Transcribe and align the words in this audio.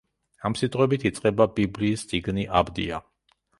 ამ 0.47 0.55
სიტყვებით 0.61 1.05
იწყება 1.09 1.47
ბიბლიის 1.61 2.07
წიგნი 2.13 2.49
„აბდია“. 2.65 3.05